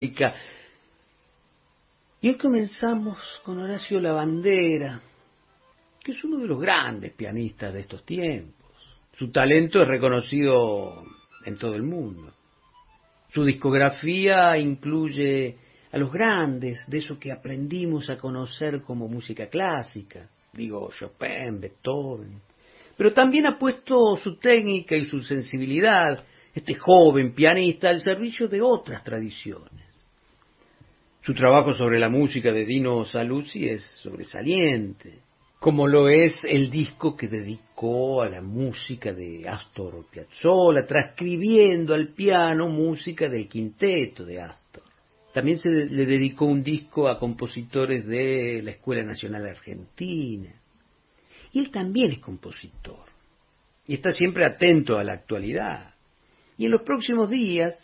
Y 0.00 0.14
hoy 2.28 2.36
comenzamos 2.36 3.18
con 3.44 3.58
Horacio 3.58 4.00
Lavandera, 4.00 5.00
que 6.04 6.12
es 6.12 6.22
uno 6.22 6.38
de 6.38 6.46
los 6.46 6.60
grandes 6.60 7.14
pianistas 7.14 7.74
de 7.74 7.80
estos 7.80 8.04
tiempos. 8.04 8.70
Su 9.16 9.32
talento 9.32 9.82
es 9.82 9.88
reconocido 9.88 11.02
en 11.44 11.56
todo 11.56 11.74
el 11.74 11.82
mundo. 11.82 12.32
Su 13.32 13.42
discografía 13.42 14.56
incluye 14.56 15.56
a 15.90 15.98
los 15.98 16.12
grandes, 16.12 16.78
de 16.86 16.98
eso 16.98 17.18
que 17.18 17.32
aprendimos 17.32 18.08
a 18.08 18.18
conocer 18.18 18.82
como 18.82 19.08
música 19.08 19.48
clásica, 19.48 20.28
digo 20.52 20.90
Chopin, 20.96 21.58
Beethoven, 21.58 22.40
pero 22.96 23.12
también 23.12 23.48
ha 23.48 23.58
puesto 23.58 24.16
su 24.22 24.36
técnica 24.36 24.94
y 24.94 25.06
su 25.06 25.22
sensibilidad, 25.22 26.24
este 26.54 26.74
joven 26.74 27.34
pianista, 27.34 27.88
al 27.88 28.00
servicio 28.00 28.46
de 28.46 28.62
otras 28.62 29.02
tradiciones. 29.02 29.87
Su 31.28 31.34
trabajo 31.34 31.74
sobre 31.74 31.98
la 31.98 32.08
música 32.08 32.50
de 32.52 32.64
Dino 32.64 33.04
Saluzzi 33.04 33.68
es 33.68 33.82
sobresaliente, 34.02 35.18
como 35.58 35.86
lo 35.86 36.08
es 36.08 36.40
el 36.42 36.70
disco 36.70 37.14
que 37.14 37.28
dedicó 37.28 38.22
a 38.22 38.30
la 38.30 38.40
música 38.40 39.12
de 39.12 39.46
Astor 39.46 40.06
Piazzolla, 40.10 40.86
transcribiendo 40.86 41.92
al 41.92 42.14
piano 42.14 42.70
música 42.70 43.28
del 43.28 43.46
quinteto 43.46 44.24
de 44.24 44.40
Astor. 44.40 44.84
También 45.34 45.58
se 45.58 45.68
le 45.68 46.06
dedicó 46.06 46.46
un 46.46 46.62
disco 46.62 47.06
a 47.08 47.18
compositores 47.18 48.06
de 48.06 48.62
la 48.62 48.70
Escuela 48.70 49.02
Nacional 49.02 49.44
Argentina. 49.48 50.54
Y 51.52 51.58
él 51.58 51.70
también 51.70 52.12
es 52.12 52.20
compositor. 52.20 53.04
Y 53.86 53.92
está 53.92 54.14
siempre 54.14 54.46
atento 54.46 54.96
a 54.96 55.04
la 55.04 55.12
actualidad. 55.12 55.92
Y 56.56 56.64
en 56.64 56.70
los 56.70 56.80
próximos 56.84 57.28
días, 57.28 57.74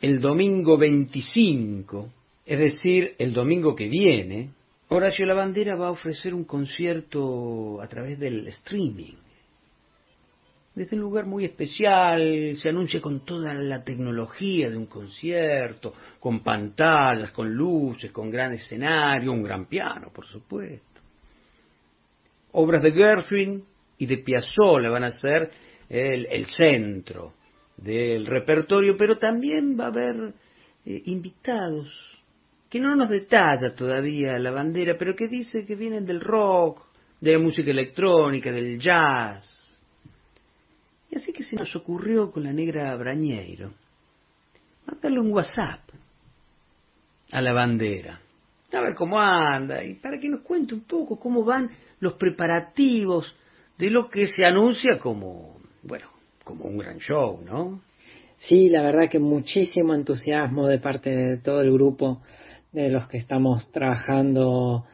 el 0.00 0.22
domingo 0.22 0.78
25, 0.78 2.10
es 2.46 2.58
decir, 2.58 3.14
el 3.18 3.32
domingo 3.32 3.74
que 3.74 3.88
viene, 3.88 4.50
Horacio 4.88 5.24
Lavandera 5.24 5.76
va 5.76 5.88
a 5.88 5.92
ofrecer 5.92 6.34
un 6.34 6.44
concierto 6.44 7.80
a 7.80 7.88
través 7.88 8.18
del 8.18 8.46
streaming. 8.48 9.14
Desde 10.74 10.96
un 10.96 11.02
lugar 11.02 11.24
muy 11.24 11.44
especial, 11.44 12.56
se 12.58 12.68
anuncia 12.68 13.00
con 13.00 13.24
toda 13.24 13.54
la 13.54 13.82
tecnología 13.82 14.68
de 14.68 14.76
un 14.76 14.86
concierto, 14.86 15.94
con 16.20 16.40
pantallas, 16.40 17.30
con 17.30 17.54
luces, 17.54 18.10
con 18.10 18.28
gran 18.28 18.52
escenario, 18.52 19.32
un 19.32 19.42
gran 19.42 19.66
piano, 19.66 20.10
por 20.12 20.26
supuesto. 20.26 21.00
Obras 22.52 22.82
de 22.82 22.92
Gershwin 22.92 23.64
y 23.98 24.06
de 24.06 24.18
Piazzolla 24.18 24.90
van 24.90 25.04
a 25.04 25.12
ser 25.12 25.50
el, 25.88 26.46
centro 26.46 27.34
del 27.76 28.26
repertorio, 28.26 28.96
pero 28.96 29.16
también 29.16 29.78
va 29.78 29.84
a 29.84 29.88
haber 29.88 30.34
eh, 30.84 31.02
invitados 31.06 32.13
que 32.74 32.80
no 32.80 32.96
nos 32.96 33.08
detalla 33.08 33.72
todavía 33.72 34.36
la 34.36 34.50
bandera, 34.50 34.96
pero 34.98 35.14
que 35.14 35.28
dice 35.28 35.64
que 35.64 35.76
vienen 35.76 36.04
del 36.04 36.20
rock, 36.20 36.84
de 37.20 37.34
la 37.34 37.38
música 37.38 37.70
electrónica, 37.70 38.50
del 38.50 38.80
jazz. 38.80 39.48
Y 41.08 41.16
así 41.16 41.32
que 41.32 41.44
se 41.44 41.54
nos 41.54 41.76
ocurrió 41.76 42.32
con 42.32 42.42
la 42.42 42.52
negra 42.52 42.92
Brañeiro 42.96 43.70
mandarle 44.84 45.20
un 45.20 45.30
WhatsApp 45.30 45.82
a 47.30 47.40
la 47.40 47.52
bandera, 47.52 48.20
a 48.72 48.80
ver 48.80 48.96
cómo 48.96 49.20
anda 49.20 49.84
y 49.84 49.94
para 49.94 50.18
que 50.18 50.28
nos 50.28 50.40
cuente 50.40 50.74
un 50.74 50.82
poco 50.82 51.16
cómo 51.16 51.44
van 51.44 51.70
los 52.00 52.14
preparativos 52.14 53.36
de 53.78 53.88
lo 53.88 54.08
que 54.08 54.26
se 54.26 54.44
anuncia 54.44 54.98
como, 54.98 55.60
bueno, 55.84 56.08
como 56.42 56.64
un 56.64 56.78
gran 56.78 56.98
show, 56.98 57.40
¿no? 57.40 57.82
Sí, 58.36 58.68
la 58.68 58.82
verdad 58.82 59.08
que 59.08 59.20
muchísimo 59.20 59.94
entusiasmo 59.94 60.66
de 60.66 60.80
parte 60.80 61.10
de 61.10 61.36
todo 61.36 61.60
el 61.60 61.72
grupo 61.72 62.20
de 62.74 62.90
los 62.90 63.08
que 63.08 63.16
estamos 63.16 63.70
trabajando 63.70 64.84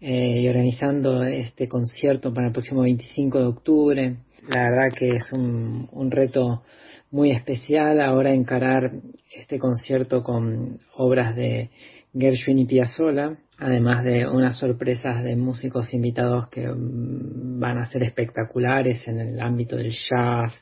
eh, 0.00 0.42
y 0.42 0.48
organizando 0.48 1.22
este 1.22 1.68
concierto 1.68 2.34
para 2.34 2.48
el 2.48 2.52
próximo 2.52 2.82
25 2.82 3.38
de 3.38 3.46
octubre. 3.46 4.16
La 4.48 4.62
verdad 4.62 4.96
que 4.96 5.16
es 5.16 5.32
un, 5.32 6.10
reto 6.10 6.62
muy 7.10 7.30
especial 7.30 8.00
ahora 8.00 8.34
encarar 8.34 8.92
este 9.34 9.58
concierto 9.58 10.22
con 10.22 10.80
obras 10.96 11.34
de 11.36 11.70
Gershwin 12.12 12.58
y 12.58 12.66
Piazzolla 12.66 13.38
además 13.58 14.04
de 14.04 14.26
unas 14.26 14.56
sorpresas 14.56 15.22
de 15.24 15.36
músicos 15.36 15.92
invitados 15.92 16.48
que 16.48 16.66
mm, 16.68 17.58
van 17.58 17.78
a 17.78 17.86
ser 17.86 18.04
espectaculares 18.04 19.06
en 19.08 19.18
el 19.18 19.40
ámbito 19.40 19.76
del 19.76 19.90
jazz, 19.90 20.56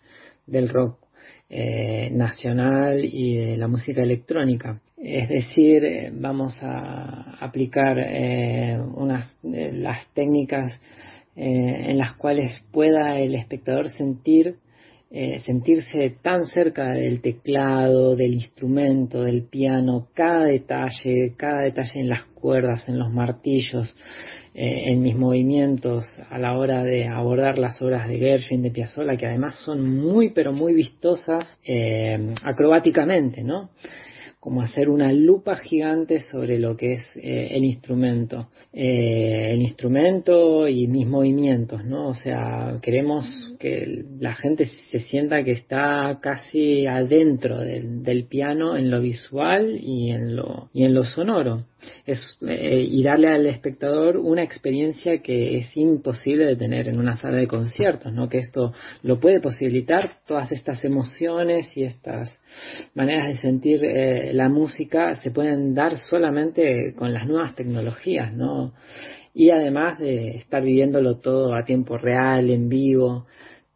del 0.46 0.68
rock 0.68 0.98
eh, 1.48 2.10
nacional 2.12 3.04
y 3.04 3.36
de 3.36 3.56
la 3.56 3.68
música 3.68 4.02
electrónica. 4.02 4.80
Es 4.96 5.28
decir, 5.28 5.84
eh, 5.84 6.10
vamos 6.12 6.56
a 6.62 7.36
aplicar 7.44 7.98
eh, 7.98 8.78
unas 8.94 9.36
las 9.42 10.06
técnicas 10.14 10.80
en 11.38 11.98
las 11.98 12.14
cuales 12.14 12.64
pueda 12.72 13.20
el 13.20 13.34
espectador 13.34 13.90
sentir 13.90 14.56
eh, 15.08 15.40
sentirse 15.46 16.16
tan 16.20 16.48
cerca 16.48 16.90
del 16.90 17.20
teclado, 17.20 18.16
del 18.16 18.34
instrumento, 18.34 19.22
del 19.22 19.44
piano, 19.44 20.08
cada 20.12 20.46
detalle, 20.46 21.34
cada 21.36 21.62
detalle 21.62 22.00
en 22.00 22.08
las 22.08 22.24
cuerdas, 22.24 22.88
en 22.88 22.98
los 22.98 23.12
martillos, 23.12 23.96
eh, 24.52 24.90
en 24.90 25.02
mis 25.02 25.14
movimientos 25.14 26.04
a 26.28 26.38
la 26.38 26.58
hora 26.58 26.82
de 26.82 27.06
abordar 27.06 27.56
las 27.56 27.80
obras 27.80 28.08
de 28.08 28.18
Gershwin, 28.18 28.62
de 28.62 28.72
Piazzolla, 28.72 29.16
que 29.16 29.26
además 29.26 29.60
son 29.64 29.88
muy 29.88 30.30
pero 30.30 30.52
muy 30.52 30.74
vistosas 30.74 31.56
eh, 31.64 32.34
acrobáticamente, 32.42 33.44
¿no? 33.44 33.70
Como 34.46 34.62
hacer 34.62 34.88
una 34.88 35.12
lupa 35.12 35.56
gigante 35.56 36.20
sobre 36.20 36.60
lo 36.60 36.76
que 36.76 36.92
es 36.92 37.00
eh, 37.16 37.48
el 37.50 37.64
instrumento, 37.64 38.48
eh, 38.72 39.48
el 39.50 39.60
instrumento 39.60 40.68
y 40.68 40.86
mis 40.86 41.04
movimientos, 41.04 41.84
¿no? 41.84 42.06
O 42.10 42.14
sea, 42.14 42.78
queremos 42.80 43.26
que 43.58 44.04
la 44.20 44.34
gente 44.34 44.66
se 44.92 45.00
sienta 45.00 45.42
que 45.42 45.50
está 45.50 46.20
casi 46.22 46.86
adentro 46.86 47.58
del, 47.58 48.04
del 48.04 48.26
piano 48.26 48.76
en 48.76 48.88
lo 48.88 49.00
visual 49.00 49.80
y 49.82 50.12
en 50.12 50.36
lo, 50.36 50.70
y 50.72 50.84
en 50.84 50.94
lo 50.94 51.02
sonoro 51.02 51.64
es, 52.04 52.24
eh, 52.46 52.84
y 52.88 53.02
darle 53.02 53.28
al 53.28 53.46
espectador 53.46 54.16
una 54.16 54.42
experiencia 54.42 55.18
que 55.18 55.58
es 55.58 55.76
imposible 55.76 56.46
de 56.46 56.56
tener 56.56 56.88
en 56.88 56.98
una 56.98 57.16
sala 57.16 57.36
de 57.36 57.46
conciertos, 57.46 58.12
¿no? 58.12 58.28
Que 58.28 58.38
esto 58.38 58.72
lo 59.02 59.20
puede 59.20 59.40
posibilitar 59.40 60.18
todas 60.26 60.52
estas 60.52 60.84
emociones 60.84 61.76
y 61.76 61.84
estas 61.84 62.40
maneras 62.94 63.28
de 63.28 63.36
sentir 63.36 63.84
eh, 63.84 64.32
la 64.32 64.48
música 64.48 65.14
se 65.16 65.30
pueden 65.30 65.74
dar 65.74 65.98
solamente 65.98 66.94
con 66.94 67.12
las 67.12 67.26
nuevas 67.26 67.54
tecnologías, 67.54 68.32
¿no? 68.32 68.72
Y 69.34 69.50
además 69.50 69.98
de 69.98 70.36
estar 70.36 70.62
viviéndolo 70.62 71.18
todo 71.18 71.54
a 71.54 71.64
tiempo 71.64 71.98
real, 71.98 72.48
en 72.50 72.68
vivo, 72.68 73.26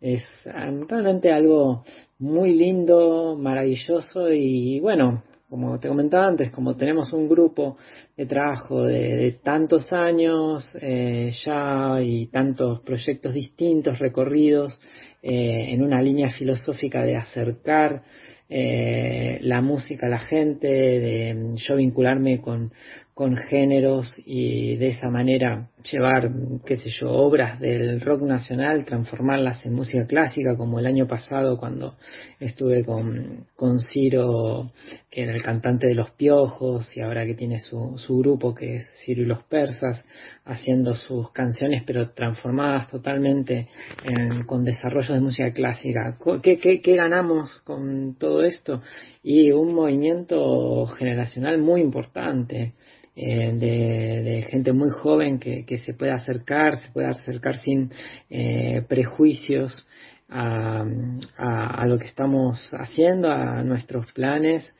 es 0.01 0.25
realmente 0.45 1.31
algo 1.31 1.85
muy 2.19 2.55
lindo, 2.55 3.37
maravilloso 3.37 4.33
y 4.33 4.81
bueno, 4.81 5.23
como 5.51 5.81
te 5.81 5.89
comentaba 5.89 6.29
antes, 6.29 6.53
como 6.53 6.77
tenemos 6.77 7.13
un 7.13 7.29
grupo 7.29 7.77
de 8.17 8.25
trabajo 8.25 8.85
de, 8.85 9.41
tantos 9.43 9.93
años 9.93 10.71
eh, 10.81 11.33
ya 11.45 12.01
y 12.01 12.29
tantos 12.29 12.83
proyectos 12.83 13.35
distintos 13.35 13.99
recorridos 13.99 14.81
eh, 15.21 15.73
en 15.73 15.83
una 15.83 16.01
línea 16.01 16.31
filosófica 16.31 17.03
de 17.03 17.17
acercar 17.17 18.05
eh, 18.49 19.39
la 19.43 19.61
música 19.61 20.07
a 20.07 20.11
la 20.11 20.21
gente, 20.21 20.69
de 20.69 21.55
yo 21.57 21.75
vincularme 21.75 22.41
con, 22.41 22.73
con 23.21 23.37
géneros 23.37 24.15
y 24.25 24.77
de 24.77 24.89
esa 24.89 25.11
manera 25.11 25.69
llevar, 25.93 26.31
qué 26.65 26.77
sé 26.77 26.89
yo, 26.89 27.11
obras 27.11 27.61
del 27.61 28.01
rock 28.01 28.23
nacional, 28.23 28.87
transformarlas 28.87 29.67
en 29.67 29.75
música 29.75 30.07
clásica, 30.07 30.57
como 30.57 30.79
el 30.79 30.87
año 30.87 31.07
pasado 31.07 31.59
cuando 31.59 31.97
estuve 32.39 32.83
con, 32.83 33.45
con 33.55 33.79
Ciro, 33.79 34.73
que 35.11 35.25
era 35.25 35.35
el 35.35 35.43
cantante 35.43 35.87
de 35.87 35.95
Los 35.95 36.13
Piojos, 36.13 36.97
y 36.97 37.03
ahora 37.03 37.27
que 37.27 37.35
tiene 37.35 37.61
su, 37.61 37.99
su 37.99 38.17
grupo, 38.21 38.55
que 38.55 38.77
es 38.77 38.89
Ciro 39.05 39.21
y 39.21 39.27
los 39.27 39.43
Persas, 39.43 40.03
haciendo 40.47 40.95
sus 40.95 41.31
canciones, 41.31 41.83
pero 41.87 42.13
transformadas 42.13 42.89
totalmente 42.89 43.69
con 44.47 44.65
desarrollos 44.65 45.13
de 45.13 45.21
música 45.21 45.53
clásica. 45.53 46.17
¿Qué, 46.43 46.57
qué, 46.57 46.81
qué 46.81 46.97
ganamos 46.97 47.59
con 47.65 48.15
todo 48.15 48.43
esto? 48.43 48.81
Y 49.23 49.53
un 49.53 49.75
movimiento 49.75 50.87
generacional 50.87 51.59
muy 51.59 51.83
importante 51.83 52.73
eh, 53.23 53.53
de, 53.53 54.43
gente 54.49 54.73
muy 54.73 54.89
joven 54.89 55.39
que, 55.39 55.79
se 55.85 55.93
puede 55.93 56.13
acercar, 56.13 56.79
se 56.79 56.91
puede 56.91 57.09
acercar 57.09 57.61
sin 57.61 57.91
eh, 58.31 58.83
prejuicios 58.89 59.87
a, 60.31 60.87
lo 61.87 61.99
que 61.99 62.07
estamos 62.07 62.71
haciendo, 62.73 63.31
a 63.31 63.63
nuestros 63.63 64.11
planes. 64.13 64.75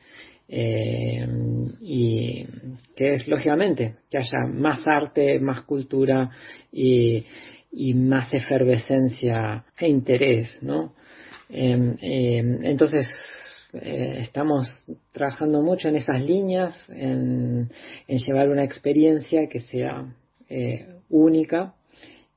Eh, 0.53 1.25
y 1.81 2.45
que 2.95 3.13
es 3.13 3.27
lógicamente 3.27 3.97
que 4.09 4.17
haya 4.17 4.39
más 4.51 4.81
arte, 4.87 5.39
más 5.39 5.61
cultura 5.61 6.29
y, 6.71 7.23
más 7.93 8.33
efervescencia 8.33 9.63
e 9.77 9.87
interés, 9.87 10.57
¿no? 10.61 10.93
entonces 11.53 13.07
eh, 13.73 14.17
estamos 14.19 14.85
trabajando 15.11 15.61
mucho 15.61 15.87
en 15.87 15.95
esas 15.95 16.21
líneas, 16.21 16.75
en, 16.89 17.69
llevar 18.07 18.49
una 18.49 18.63
experiencia 18.63 19.47
que 19.47 19.61
sea 19.61 20.13
eh, 20.49 20.87
única. 21.09 21.75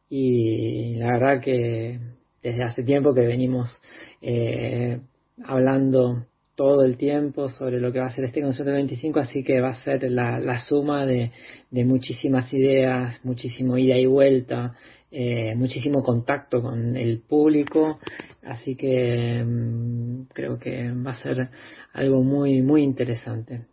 Y 0.08 0.94
la 0.96 1.12
verdad 1.12 1.40
que 1.42 1.98
desde 2.42 2.62
hace 2.62 2.82
tiempo 2.82 3.14
que 3.14 3.26
venimos 3.26 3.80
eh, 4.20 5.00
hablando 5.44 6.26
todo 6.54 6.84
el 6.84 6.96
tiempo 6.96 7.48
sobre 7.48 7.80
lo 7.80 7.92
que 7.92 7.98
va 7.98 8.06
a 8.06 8.12
ser 8.12 8.24
este 8.24 8.40
concierto 8.40 8.72
25, 8.72 9.18
así 9.18 9.42
que 9.42 9.60
va 9.60 9.70
a 9.70 9.82
ser 9.82 10.08
la, 10.10 10.58
suma 10.58 11.04
de, 11.04 11.32
muchísimas 11.70 12.52
ideas, 12.52 13.20
muchísimo 13.24 13.76
ida 13.76 13.98
y 13.98 14.06
vuelta, 14.06 14.74
eh, 15.16 15.54
muchísimo 15.54 16.02
contacto 16.02 16.60
con 16.60 16.96
el 16.96 17.20
público, 17.20 18.00
así 18.42 18.74
que 18.74 19.44
mm, 19.44 20.24
creo 20.32 20.58
que 20.58 20.90
va 20.90 21.12
a 21.12 21.22
ser 21.22 21.50
algo 21.92 22.24
muy, 22.24 22.62
muy 22.62 22.82
interesante. 22.82 23.64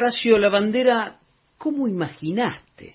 Horacio 0.00 0.38
Lavandera, 0.38 1.18
¿cómo 1.58 1.86
imaginaste 1.86 2.94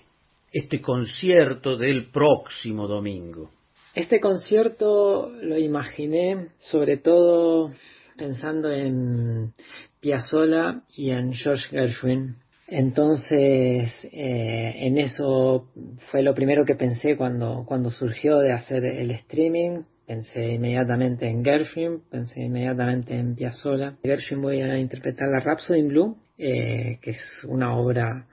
este 0.52 0.80
concierto 0.80 1.76
del 1.76 2.10
próximo 2.10 2.88
domingo? 2.88 3.48
Este 3.94 4.18
concierto 4.18 5.30
lo 5.40 5.56
imaginé 5.56 6.48
sobre 6.58 6.96
todo 6.96 7.70
pensando 8.16 8.72
en 8.72 9.52
Piazzolla 10.00 10.82
y 10.96 11.10
en 11.10 11.32
George 11.32 11.68
Gershwin. 11.70 12.38
Entonces, 12.66 13.92
eh, 14.10 14.74
en 14.78 14.98
eso 14.98 15.68
fue 16.10 16.24
lo 16.24 16.34
primero 16.34 16.64
que 16.64 16.74
pensé 16.74 17.16
cuando, 17.16 17.64
cuando 17.68 17.90
surgió 17.90 18.40
de 18.40 18.52
hacer 18.52 18.84
el 18.84 19.12
streaming. 19.12 19.82
Pensé 20.08 20.54
inmediatamente 20.54 21.28
en 21.28 21.44
Gershwin, 21.44 22.00
pensé 22.10 22.40
inmediatamente 22.40 23.14
en 23.14 23.36
Piazzolla. 23.36 23.94
Gershwin 24.02 24.42
voy 24.42 24.60
a 24.60 24.76
interpretar 24.76 25.28
la 25.28 25.38
Rhapsody 25.38 25.78
in 25.78 25.88
Blue, 25.88 26.16
eh, 26.38 26.98
que 27.00 27.10
es 27.10 27.20
una 27.48 27.76
obra 27.76 28.26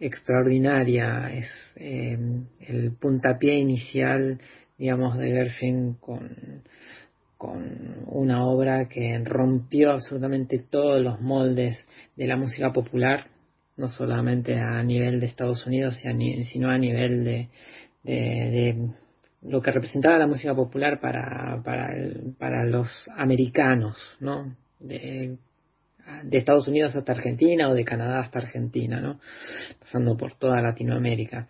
extraordinaria, 0.00 1.30
es 1.32 1.48
eh, 1.76 2.18
el 2.60 2.92
puntapié 2.92 3.58
inicial, 3.58 4.38
digamos, 4.76 5.16
de 5.16 5.30
Gershwin 5.30 5.94
con, 5.94 6.64
con 7.36 8.04
una 8.06 8.44
obra 8.46 8.88
que 8.88 9.20
rompió 9.24 9.92
absolutamente 9.92 10.58
todos 10.58 11.00
los 11.00 11.20
moldes 11.20 11.84
de 12.16 12.26
la 12.26 12.36
música 12.36 12.72
popular, 12.72 13.24
no 13.76 13.88
solamente 13.88 14.54
a 14.58 14.82
nivel 14.82 15.20
de 15.20 15.26
Estados 15.26 15.66
Unidos, 15.66 16.00
sino 16.44 16.70
a 16.70 16.78
nivel 16.78 17.24
de, 17.24 17.48
de, 18.02 18.90
lo 19.42 19.60
que 19.60 19.72
representaba 19.72 20.18
la 20.18 20.26
música 20.26 20.54
popular 20.54 21.00
para, 21.00 21.60
para, 21.64 21.88
para 22.38 22.64
los 22.64 22.88
americanos, 23.16 23.96
¿no? 24.20 24.56
De 26.24 26.38
Estados 26.38 26.68
Unidos 26.68 26.94
hasta 26.94 27.12
Argentina 27.12 27.68
o 27.68 27.74
de 27.74 27.84
Canadá 27.84 28.20
hasta 28.20 28.38
Argentina, 28.38 29.00
¿no? 29.00 29.20
pasando 29.80 30.16
por 30.16 30.34
toda 30.34 30.60
Latinoamérica. 30.60 31.46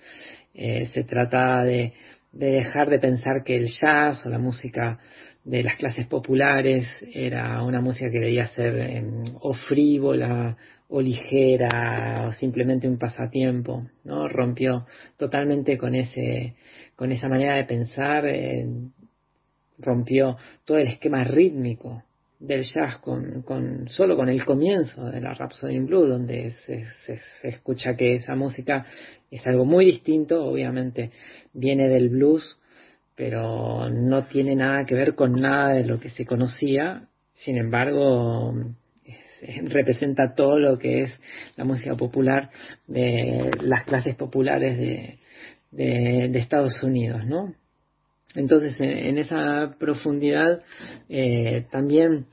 Eh, 0.54 0.86
se 0.86 1.04
trata 1.04 1.62
de, 1.62 1.92
de, 2.32 2.50
dejar 2.50 2.90
de 2.90 2.98
pensar 2.98 3.42
que 3.44 3.56
el 3.56 3.66
jazz 3.66 4.24
o 4.24 4.28
la 4.28 4.38
música 4.38 4.98
de 5.44 5.62
las 5.62 5.76
clases 5.76 6.06
populares 6.06 6.86
era 7.12 7.62
una 7.62 7.80
música 7.80 8.10
que 8.10 8.20
debía 8.20 8.46
ser 8.46 8.76
em, 8.78 9.24
o 9.40 9.54
frívola 9.54 10.56
o 10.88 11.00
ligera 11.00 12.26
o 12.28 12.32
simplemente 12.32 12.86
un 12.86 12.98
pasatiempo, 12.98 13.86
¿no? 14.04 14.28
Rompió 14.28 14.86
totalmente 15.16 15.76
con 15.76 15.94
ese 15.94 16.54
con 16.94 17.10
esa 17.10 17.28
manera 17.28 17.56
de 17.56 17.64
pensar, 17.64 18.26
eh, 18.26 18.66
rompió 19.78 20.36
todo 20.64 20.78
el 20.78 20.88
esquema 20.88 21.24
rítmico 21.24 22.04
del 22.42 22.64
jazz 22.64 22.98
con, 22.98 23.42
con, 23.42 23.88
solo 23.88 24.16
con 24.16 24.28
el 24.28 24.44
comienzo 24.44 25.08
de 25.10 25.20
la 25.20 25.32
Rhapsody 25.32 25.76
in 25.76 25.86
Blue, 25.86 26.06
donde 26.06 26.50
se, 26.50 26.84
se, 27.06 27.48
escucha 27.48 27.94
que 27.94 28.14
esa 28.16 28.34
música 28.34 28.84
es 29.30 29.46
algo 29.46 29.64
muy 29.64 29.84
distinto, 29.84 30.44
obviamente 30.44 31.12
viene 31.52 31.88
del 31.88 32.08
blues, 32.08 32.58
pero 33.14 33.88
no 33.88 34.24
tiene 34.24 34.56
nada 34.56 34.84
que 34.84 34.96
ver 34.96 35.14
con 35.14 35.40
nada 35.40 35.74
de 35.74 35.84
lo 35.84 36.00
que 36.00 36.08
se 36.08 36.26
conocía, 36.26 37.06
sin 37.34 37.56
embargo 37.58 38.54
representa 39.64 40.34
todo 40.34 40.58
lo 40.58 40.78
que 40.78 41.02
es 41.02 41.20
la 41.56 41.64
música 41.64 41.94
popular 41.94 42.50
de 42.88 43.50
las 43.60 43.84
clases 43.84 44.16
populares 44.16 44.76
de, 44.78 45.18
de, 45.70 46.28
de 46.28 46.38
Estados 46.40 46.82
Unidos, 46.82 47.24
¿no? 47.24 47.54
Entonces, 48.34 48.76
en, 48.80 49.18
esa 49.18 49.74
profundidad, 49.78 50.62
eh, 51.08 51.66
también 51.70 52.26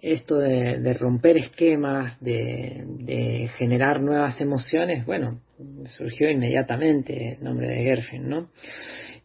esto 0.00 0.38
de, 0.38 0.94
romper 0.94 1.38
esquemas, 1.38 2.20
de, 2.20 3.48
generar 3.56 4.00
nuevas 4.00 4.40
emociones, 4.40 5.04
bueno, 5.06 5.40
surgió 5.86 6.30
inmediatamente 6.30 7.36
el 7.38 7.44
nombre 7.44 7.68
de 7.68 7.82
Gershwin, 7.82 8.28
¿no? 8.28 8.50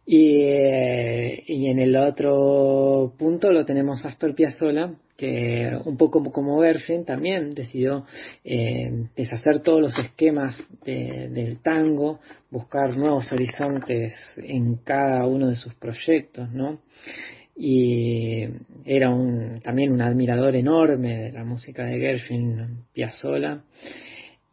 Y, 0.06 0.42
eh, 0.44 1.44
y 1.48 1.68
en 1.68 1.80
el 1.80 1.96
otro 1.96 3.13
punto 3.18 3.51
lo 3.51 3.65
tenemos 3.65 4.03
Astor 4.06 4.36
Piazzolla, 4.36 4.94
un 5.86 5.98
poco 5.98 6.24
como 6.32 6.62
Gershwin 6.62 7.06
también 7.06 7.53
decidió 7.53 8.06
eh, 8.44 9.08
deshacer 9.15 9.62
todos 9.62 9.82
los 9.82 9.98
esquemas 9.98 10.56
del 10.86 11.60
tango, 11.62 12.20
buscar 12.50 12.96
nuevos 12.98 13.32
horizontes 13.32 14.13
en 14.38 14.75
cada 14.77 15.25
uno 15.25 15.50
de 15.50 15.56
sus 15.56 15.74
proyectos, 15.75 16.51
¿no? 16.51 16.82
Y 17.56 18.44
era 18.86 19.10
también 19.63 19.92
un 19.92 20.01
admirador 20.01 20.56
enorme 20.56 21.24
de 21.24 21.32
la 21.32 21.44
música 21.44 21.86
de 21.86 22.00
Gershwin, 22.00 22.86
Piazzolla. 22.92 23.63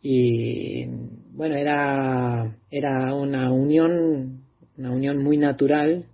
Y 0.03 0.87
bueno, 1.33 1.57
era, 1.57 2.57
era 2.71 3.15
una 3.15 3.53
unión, 3.53 4.43
una 4.77 4.91
unión 4.93 5.23
muy 5.23 5.39
natural 5.39 6.05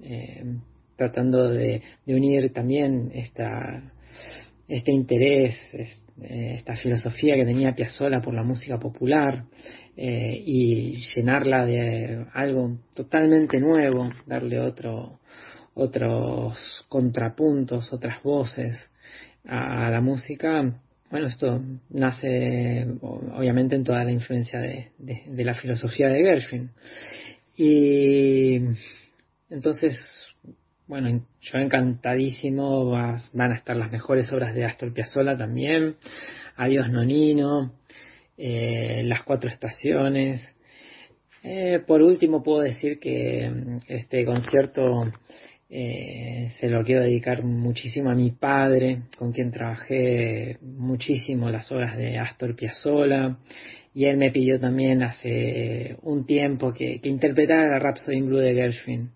eh, 0.00 0.44
tratando 0.98 1.48
de, 1.48 1.80
unir 2.08 2.52
también 2.52 3.10
esta, 3.14 3.92
este 4.66 4.92
interés, 4.92 5.56
eh, 5.72 6.56
esta 6.56 6.74
filosofía 6.74 7.36
que 7.36 7.44
tenía 7.44 7.74
Piazzolla 7.74 8.20
por 8.20 8.34
la 8.34 8.42
música 8.42 8.78
popular 8.78 9.44
eh, 9.96 10.42
y 10.44 10.96
llenarla 11.14 11.64
de 11.64 12.26
algo 12.34 12.78
totalmente 12.94 13.60
nuevo, 13.60 14.10
darle 14.26 14.58
otro, 14.58 15.20
otros 15.74 16.58
contrapuntos, 16.88 17.92
otras 17.92 18.20
voces 18.24 18.76
a, 19.44 19.88
la 19.90 20.00
música. 20.00 20.82
Bueno, 21.12 21.28
esto 21.28 21.62
nace 21.90 22.86
obviamente 23.00 23.76
en 23.76 23.84
toda 23.84 24.02
la 24.02 24.10
influencia 24.10 24.58
de, 24.58 24.90
de 24.98 25.44
la 25.44 25.54
filosofía 25.54 26.08
de 26.08 26.22
Gershwin. 26.22 26.70
Y 27.56 28.60
entonces 29.48 29.96
bueno, 30.88 31.22
yo 31.42 31.58
encantadísimo, 31.58 32.90
van 32.90 33.52
a 33.52 33.54
estar 33.54 33.76
las 33.76 33.92
mejores 33.92 34.32
obras 34.32 34.54
de 34.54 34.64
Astor 34.64 34.94
Piazzolla 34.94 35.36
también, 35.36 35.96
Adiós 36.56 36.90
Nonino, 36.90 37.74
eh, 38.38 39.02
Las 39.04 39.22
Cuatro 39.22 39.50
Estaciones. 39.50 40.56
Eh, 41.42 41.80
por 41.86 42.00
último 42.00 42.42
puedo 42.42 42.60
decir 42.60 42.98
que 42.98 43.50
mm, 43.50 43.76
este 43.86 44.24
concierto 44.24 45.12
eh, 45.68 46.52
se 46.58 46.68
lo 46.68 46.82
quiero 46.82 47.02
dedicar 47.02 47.44
muchísimo 47.44 48.10
a 48.10 48.14
mi 48.14 48.30
padre, 48.30 49.02
con 49.18 49.32
quien 49.32 49.50
trabajé 49.50 50.56
muchísimo 50.62 51.50
las 51.50 51.70
obras 51.70 51.98
de 51.98 52.16
Astor 52.16 52.56
Piazzolla, 52.56 53.36
y 53.92 54.06
él 54.06 54.16
me 54.16 54.30
pidió 54.30 54.58
también 54.58 55.02
hace 55.02 55.96
un 56.02 56.24
tiempo 56.24 56.72
que, 56.72 56.98
que 57.00 57.10
interpretara 57.10 57.68
la 57.68 57.78
Rhapsody 57.78 58.16
in 58.16 58.26
Blue 58.26 58.38
de 58.38 58.54
Gershwin. 58.54 59.10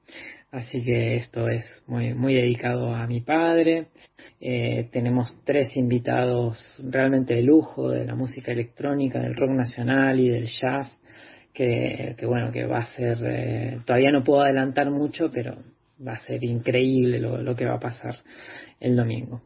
Así 0.53 0.85
que 0.85 1.17
esto 1.17 1.49
es 1.49 1.65
muy, 1.87 2.13
muy 2.13 2.35
dedicado 2.35 2.95
a 2.95 3.07
mi 3.07 3.23
padre. 3.23 3.87
Eh, 4.39 4.91
tenemos 4.93 5.35
tres 5.45 5.75
invitados 5.77 6.75
realmente 6.79 7.35
de 7.35 7.43
lujo 7.43 7.89
de 7.89 8.05
la 8.05 8.15
música 8.15 8.53
electrónica, 8.53 9.19
del 9.21 9.35
rock 9.35 9.53
nacional 9.53 10.21
y 10.21 10.29
del 10.29 10.47
jazz, 10.47 11.01
que, 11.55 12.15
bueno, 12.27 12.53
que 12.53 12.67
va 12.67 12.81
a 12.81 12.85
ser, 12.85 13.19
eh, 13.25 13.79
todavía 13.87 14.13
no 14.13 14.23
puedo 14.23 14.43
adelantar 14.43 14.91
mucho, 14.91 15.31
pero 15.33 15.57
va 16.07 16.13
a 16.13 16.27
ser 16.27 16.45
increíble 16.45 17.19
lo 17.19 17.57
que 17.57 17.65
va 17.65 17.77
a 17.77 17.81
pasar 17.81 18.17
el 18.79 18.95
domingo. 18.95 19.41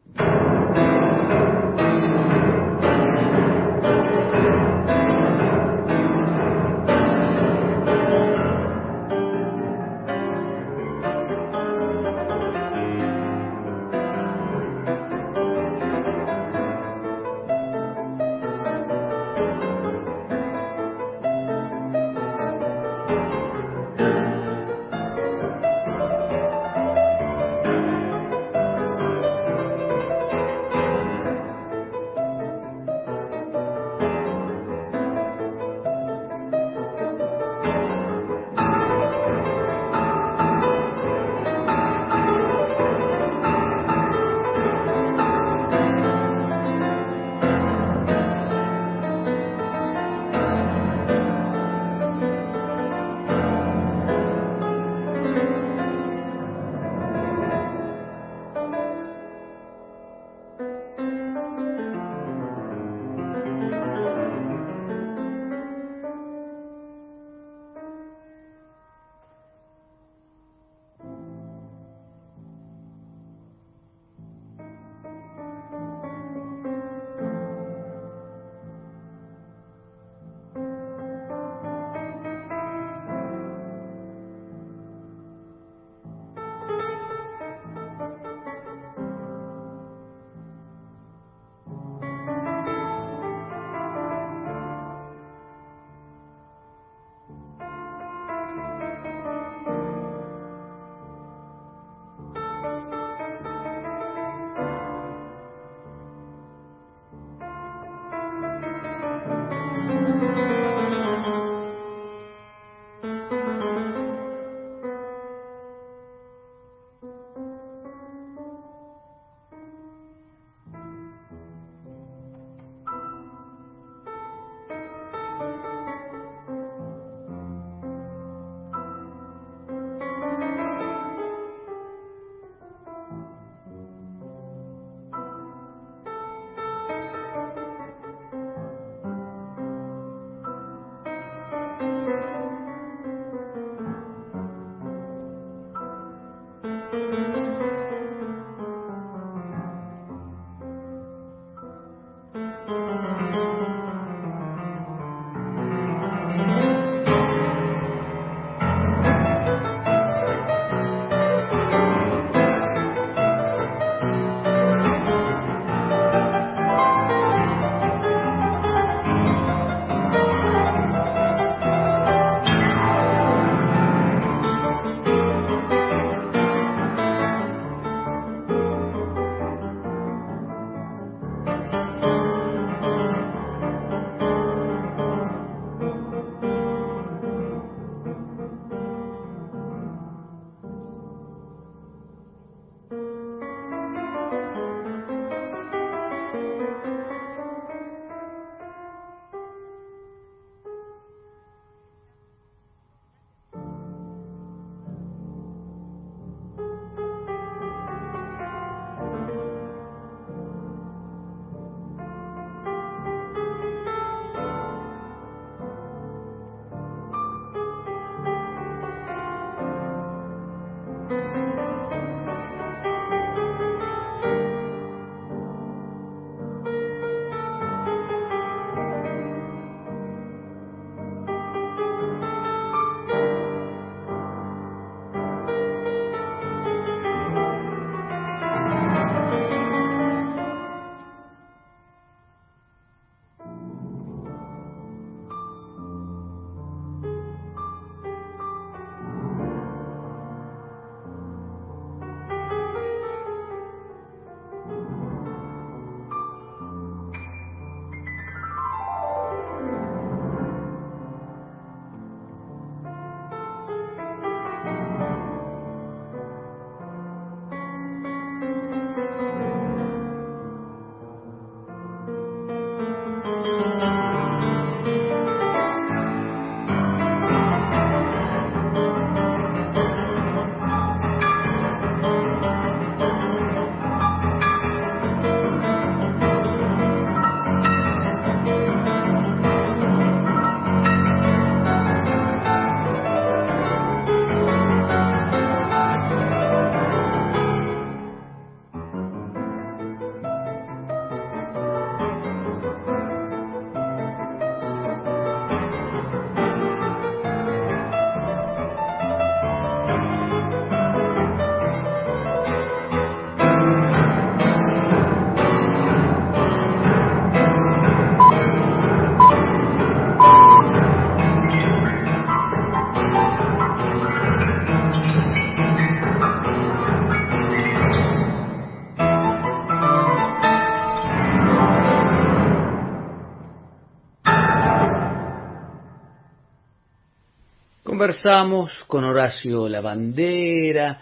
Conversamos 337.97 338.85
con 338.89 339.05
Horacio 339.05 339.71
Lavandera, 339.71 341.01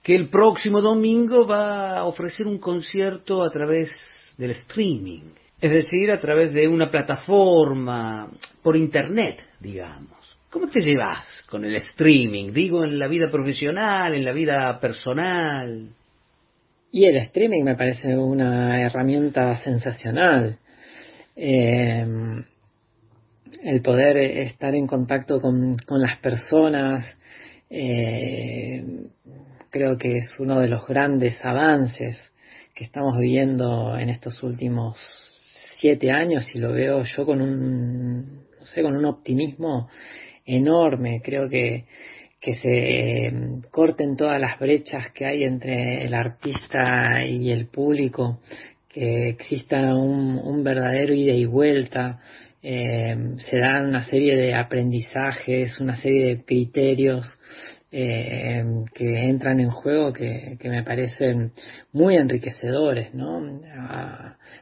que 0.00 0.14
el 0.14 0.28
próximo 0.28 0.80
domingo 0.80 1.44
va 1.44 1.98
a 1.98 2.04
ofrecer 2.04 2.46
un 2.46 2.58
concierto 2.60 3.42
a 3.42 3.50
través 3.50 3.90
del 4.38 4.52
streaming, 4.52 5.22
es 5.60 5.70
decir, 5.72 6.08
a 6.12 6.20
través 6.20 6.52
de 6.52 6.68
una 6.68 6.88
plataforma 6.88 8.30
por 8.62 8.76
internet, 8.76 9.40
digamos. 9.58 10.38
¿Cómo 10.48 10.68
te 10.68 10.82
llevas 10.82 11.24
con 11.50 11.64
el 11.64 11.74
streaming? 11.74 12.52
Digo, 12.52 12.84
en 12.84 12.96
la 12.96 13.08
vida 13.08 13.28
profesional, 13.28 14.14
en 14.14 14.24
la 14.24 14.32
vida 14.32 14.78
personal. 14.78 15.88
Y 16.92 17.06
el 17.06 17.16
streaming 17.16 17.64
me 17.64 17.74
parece 17.74 18.16
una 18.16 18.82
herramienta 18.82 19.56
sensacional. 19.56 20.56
Eh, 21.34 22.06
el 23.62 23.82
poder 23.82 24.16
estar 24.16 24.74
en 24.74 24.86
contacto 24.86 25.40
con, 25.40 25.76
las 25.88 26.18
personas, 26.18 27.04
eh, 27.70 28.84
creo 29.70 29.96
que 29.96 30.18
es 30.18 30.34
uno 30.38 30.60
de 30.60 30.68
los 30.68 30.86
grandes 30.86 31.44
avances 31.44 32.18
que 32.74 32.84
estamos 32.84 33.18
viviendo 33.18 33.98
en 33.98 34.08
estos 34.10 34.42
últimos 34.42 34.96
siete 35.78 36.10
años 36.10 36.48
y 36.54 36.58
lo 36.58 36.72
veo 36.72 37.04
yo 37.04 37.24
con 37.24 37.40
un, 37.40 38.46
no 38.60 38.66
sé, 38.66 38.82
con 38.82 38.96
un 38.96 39.04
optimismo 39.04 39.88
enorme. 40.44 41.20
Creo 41.22 41.48
que, 41.48 41.84
que 42.40 42.54
se 42.54 43.26
em, 43.26 43.62
corten 43.70 44.16
todas 44.16 44.40
las 44.40 44.58
brechas 44.58 45.10
que 45.12 45.26
hay 45.26 45.44
entre 45.44 46.04
el 46.04 46.14
artista 46.14 47.24
y 47.26 47.50
el 47.50 47.66
público, 47.66 48.40
que 48.88 49.28
exista 49.30 49.94
un, 49.94 50.38
un 50.38 50.64
verdadero 50.64 51.14
ida 51.14 51.34
y 51.34 51.44
vuelta, 51.44 52.20
em, 52.68 53.38
se 53.38 53.58
dan 53.58 53.86
una 53.86 54.02
serie 54.02 54.36
de 54.36 54.52
aprendizajes, 54.52 55.78
una 55.78 55.94
serie 55.94 56.26
de 56.26 56.44
criterios 56.44 57.38
eh, 57.92 58.64
que 58.92 59.20
entran 59.20 59.60
en 59.60 59.70
juego 59.70 60.12
que, 60.12 60.58
me 60.64 60.82
parecen 60.82 61.52
muy 61.92 62.16
enriquecedores, 62.16 63.14
¿no? 63.14 63.60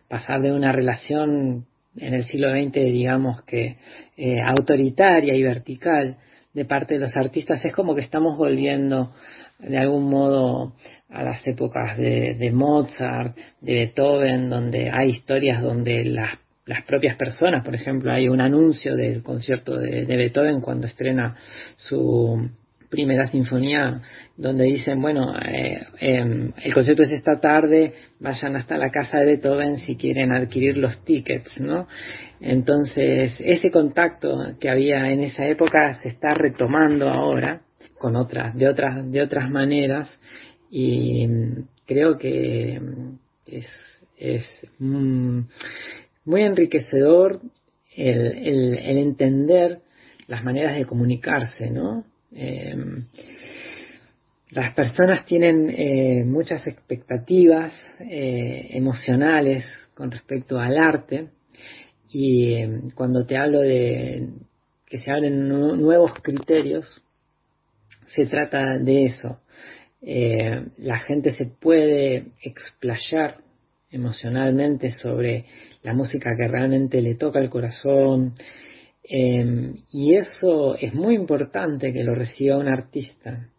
Pasar 0.06 0.42
de 0.42 0.52
una 0.52 0.70
relación 0.70 1.64
en 1.96 2.12
el 2.12 2.24
siglo 2.24 2.50
XX, 2.50 2.74
digamos 2.74 3.42
que 3.44 3.78
eh, 4.18 4.40
autoritaria 4.44 5.34
y 5.34 5.42
vertical 5.42 6.18
de 6.52 6.64
parte 6.66 6.94
de 6.94 7.00
los 7.00 7.16
artistas, 7.16 7.64
es 7.64 7.72
como 7.72 7.94
que 7.94 8.02
estamos 8.02 8.36
volviendo 8.36 9.14
de 9.60 9.78
algún 9.78 10.10
modo 10.10 10.74
a 11.08 11.22
las 11.22 11.46
épocas 11.46 11.96
de, 11.96 12.50
Mozart, 12.52 13.34
de 13.62 13.72
Beethoven, 13.72 14.50
donde 14.50 14.90
hay 14.92 15.08
historias 15.10 15.62
donde 15.62 16.04
las, 16.04 16.43
las, 16.66 16.82
propias 16.84 17.16
personas, 17.16 17.64
por 17.64 17.74
ejemplo, 17.74 18.12
hay 18.12 18.28
un 18.28 18.40
anuncio 18.40 18.96
del 18.96 19.22
concierto 19.22 19.78
de 19.78 20.16
Beethoven 20.16 20.60
cuando 20.60 20.86
estrena 20.86 21.36
su 21.76 22.50
primera 22.94 23.26
sinfonía 23.26 24.00
donde 24.36 24.64
dicen, 24.64 25.02
bueno, 25.02 25.34
eh, 25.36 25.84
em, 25.98 26.52
el 26.62 26.72
concierto 26.72 27.02
es 27.02 27.10
esta 27.10 27.40
tarde, 27.40 27.92
vayan 28.20 28.54
hasta 28.54 28.78
la 28.78 28.90
casa 28.90 29.18
de 29.18 29.26
Beethoven 29.26 29.78
si 29.78 29.96
quieren 29.96 30.32
adquirir 30.32 30.78
los 30.78 31.04
tickets, 31.04 31.58
¿no? 31.60 31.88
Entonces, 32.40 33.34
ese 33.40 33.70
contacto 33.72 34.56
que 34.60 34.70
había 34.70 35.10
en 35.10 35.20
esa 35.20 35.44
época 35.44 35.94
se 36.02 36.08
está 36.08 36.34
retomando 36.34 37.08
ahora 37.08 37.62
con 37.98 38.14
otras, 38.14 38.54
de 38.54 38.68
otras, 38.68 39.10
de 39.10 39.22
otras 39.22 39.50
maneras 39.50 40.08
y 40.70 41.26
creo 41.86 42.16
que 42.16 42.78
mm, 42.80 43.18
es, 43.46 43.66
es 44.16 44.46
mm, 44.78 45.40
muy 46.24 46.42
enriquecedor 46.42 47.40
el, 47.96 48.26
el, 48.26 48.78
el 48.78 48.98
entender 48.98 49.80
las 50.26 50.42
maneras 50.42 50.76
de 50.76 50.86
comunicarse, 50.86 51.70
¿no? 51.70 52.04
Eh, 52.32 52.74
las 54.50 54.74
personas 54.74 55.24
tienen 55.24 55.70
eh, 55.70 56.24
muchas 56.24 56.66
expectativas 56.66 57.72
eh, 58.00 58.68
emocionales 58.70 59.64
con 59.94 60.10
respecto 60.10 60.58
al 60.58 60.76
arte 60.78 61.28
y 62.08 62.90
cuando 62.94 63.26
te 63.26 63.36
hablo 63.36 63.60
de 63.60 64.30
que 64.86 64.98
se 64.98 65.10
abren 65.10 65.48
nuevos 65.48 66.12
criterios, 66.22 67.02
se 68.06 68.26
trata 68.26 68.78
de 68.78 69.06
eso. 69.06 69.40
la 70.02 70.98
gente 70.98 71.32
se 71.32 71.46
puede 71.46 72.26
explayar 72.42 73.38
emocionalmente 73.94 74.90
sobre 74.90 75.46
la 75.82 75.94
música 75.94 76.36
que 76.36 76.48
realmente 76.48 77.00
le 77.00 77.14
toca 77.14 77.40
el 77.40 77.48
corazón, 77.48 78.34
Em, 79.06 79.76
y 79.92 80.14
eso 80.14 80.76
es 80.76 80.94
muy 80.94 81.14
importante 81.14 81.92
que 81.92 82.04
lo 82.04 82.14
reciba 82.14 82.56
un 82.56 82.68
artista. 82.68 83.50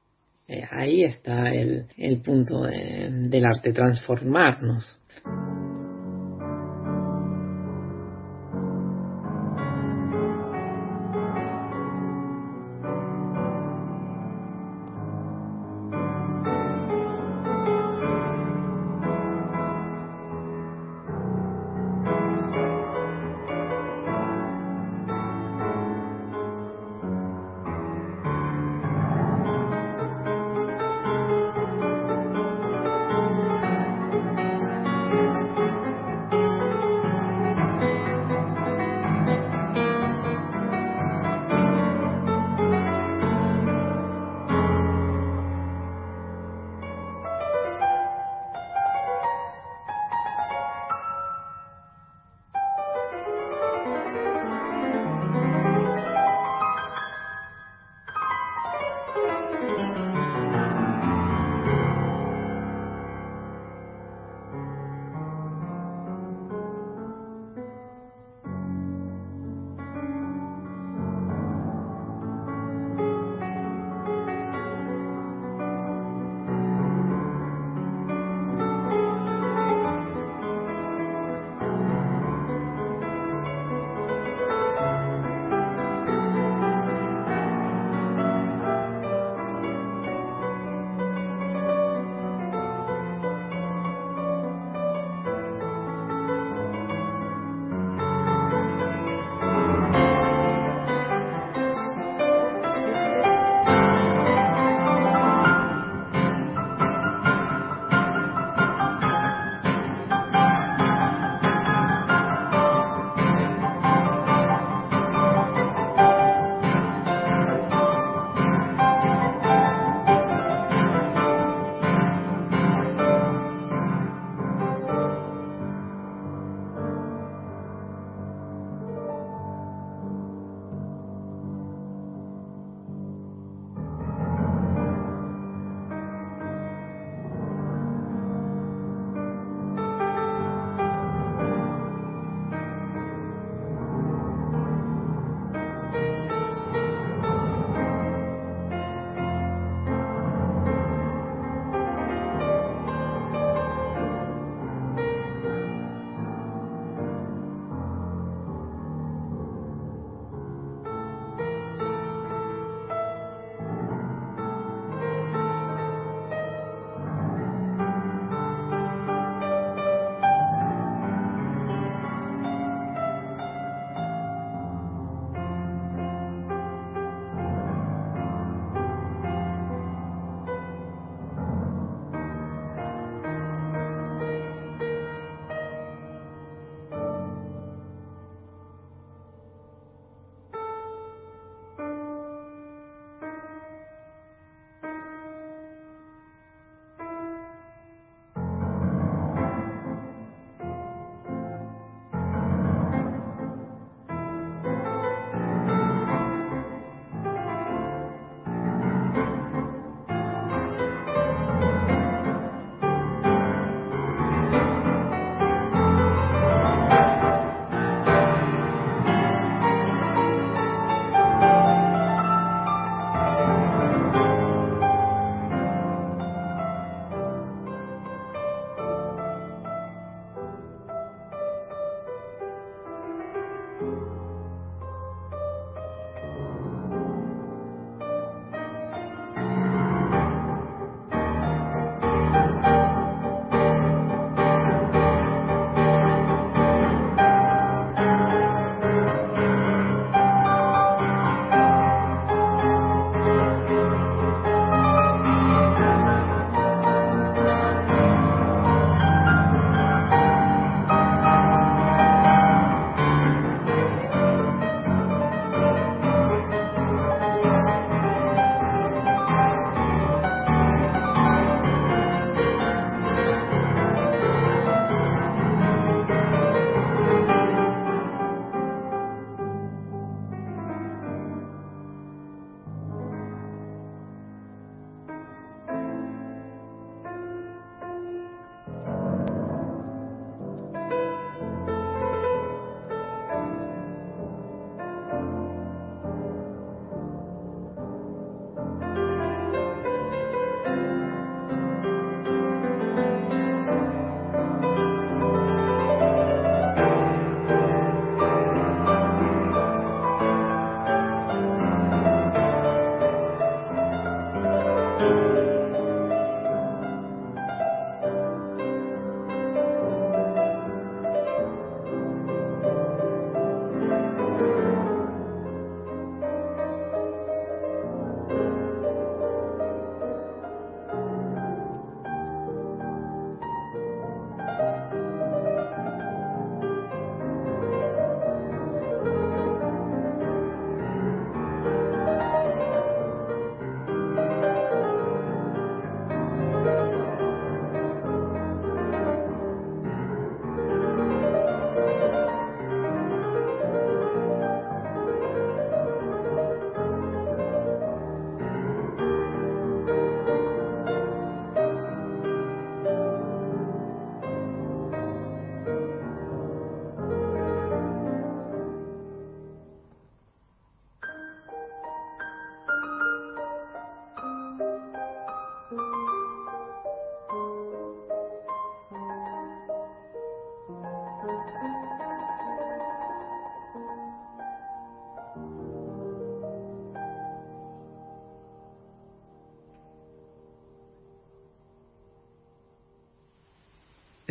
Eh, 0.48 0.64
ahí 0.72 1.04
está 1.04 1.54
el, 1.54 1.86
el 1.98 2.22
punto 2.22 2.64
del 2.64 3.46
arte, 3.46 3.72
transformarnos. 3.72 5.00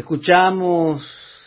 Escuchamos 0.04 1.02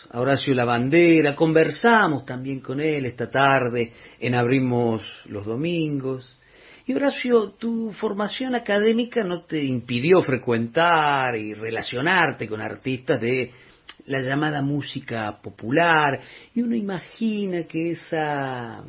a 0.09 0.19
Horacio 0.19 0.51
Lavandera, 0.55 1.35
conversamos 1.35 2.25
también 2.25 2.59
con 2.59 2.81
él 2.81 3.05
esta 3.05 3.29
tarde 3.29 3.93
en 4.19 4.33
Abrimos 4.33 5.03
los 5.25 5.45
Domingos. 5.45 6.39
Y 6.87 6.93
Horacio, 6.95 7.51
tu 7.51 7.91
formación 7.91 8.55
académica 8.55 9.23
no 9.23 9.43
te 9.43 9.63
impidió 9.63 10.23
frecuentar 10.23 11.35
y 11.37 11.53
relacionarte 11.53 12.47
con 12.47 12.59
artistas 12.59 13.21
de 13.21 13.51
la 14.07 14.23
llamada 14.23 14.63
música 14.63 15.39
popular, 15.39 16.19
y 16.55 16.63
uno 16.63 16.75
imagina 16.75 17.65
que 17.65 17.91
esa, 17.91 18.83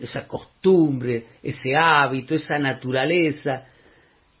esa 0.00 0.26
costumbre, 0.26 1.26
ese 1.44 1.76
hábito, 1.76 2.34
esa 2.34 2.58
naturaleza, 2.58 3.66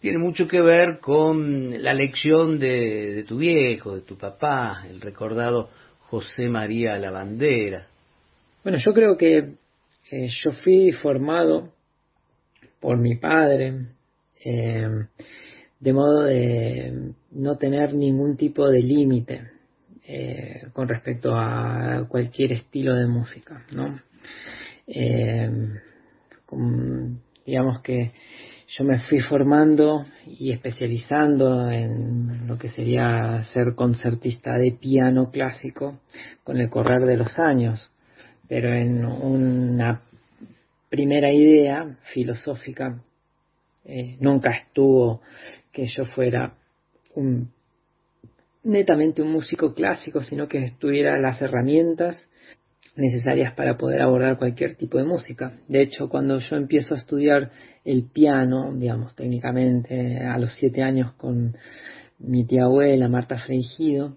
tiene 0.06 0.18
mucho 0.18 0.46
que 0.46 0.60
ver 0.60 1.00
con 1.00 1.82
la 1.82 1.92
lección 1.92 2.60
de, 2.60 3.24
tu 3.26 3.38
viejo, 3.38 3.96
de 3.96 4.02
tu 4.02 4.16
papá, 4.16 4.86
el 4.88 5.00
recordado 5.00 5.68
José 5.98 6.48
María 6.48 6.96
Lavandera. 6.96 7.88
Bueno, 8.62 8.78
yo 8.78 8.94
creo 8.94 9.16
que 9.16 9.54
eh, 10.12 10.28
yo 10.28 10.52
fui 10.62 10.92
formado 10.92 11.72
por 12.78 12.98
mi 12.98 13.16
padre, 13.16 13.86
eh, 14.44 14.86
de 15.80 15.92
modo 15.92 16.22
de 16.22 17.12
no 17.32 17.56
tener 17.56 17.92
ningún 17.92 18.36
tipo 18.36 18.70
de 18.70 18.82
límite 18.82 19.42
eh, 20.06 20.68
con 20.72 20.86
respecto 20.86 21.34
a 21.34 22.06
cualquier 22.08 22.52
estilo 22.52 22.94
de 22.94 23.08
música, 23.08 23.66
¿no? 23.72 24.00
digamos 27.44 27.80
que 27.80 28.12
yo 28.68 28.84
me 28.84 28.98
fui 28.98 29.20
formando 29.20 30.04
y 30.26 30.52
especializando 30.52 31.70
en 31.70 32.46
lo 32.48 32.58
que 32.58 32.68
sería 32.68 33.42
ser 33.52 33.74
concertista 33.74 34.58
de 34.58 34.72
piano 34.72 35.30
clásico 35.30 36.00
con 36.42 36.58
el 36.58 36.68
correr 36.68 37.06
de 37.06 37.16
los 37.16 37.38
años, 37.38 37.92
pero 38.48 38.72
en 38.72 39.04
una 39.04 40.02
primera 40.88 41.32
idea 41.32 41.96
filosófica 42.12 43.00
eh, 43.84 44.16
nunca 44.20 44.50
estuvo 44.50 45.20
que 45.70 45.86
yo 45.86 46.04
fuera 46.04 46.54
un 47.14 47.50
netamente 48.64 49.22
un 49.22 49.30
músico 49.30 49.74
clásico, 49.74 50.20
sino 50.20 50.48
que 50.48 50.72
tuviera 50.78 51.18
las 51.20 51.40
herramientas 51.40 52.16
necesarias 52.96 53.54
para 53.54 53.76
poder 53.76 54.02
abordar 54.02 54.38
cualquier 54.38 54.74
tipo 54.74 54.98
de 54.98 55.04
música. 55.04 55.52
De 55.68 55.82
hecho, 55.82 56.08
cuando 56.08 56.38
yo 56.38 56.56
empiezo 56.56 56.94
a 56.94 56.98
estudiar 56.98 57.50
el 57.84 58.04
piano, 58.10 58.72
digamos, 58.74 59.14
técnicamente 59.14 60.18
a 60.18 60.38
los 60.38 60.54
siete 60.54 60.82
años 60.82 61.12
con 61.12 61.56
mi 62.18 62.46
tía 62.46 62.64
abuela, 62.64 63.08
Marta 63.08 63.38
Freigido, 63.38 64.16